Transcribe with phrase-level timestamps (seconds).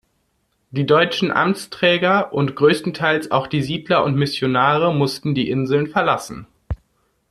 [0.71, 6.47] Die deutschen Amtsträger und größtenteils auch die Siedler und Missionare mussten die Inseln verlassen.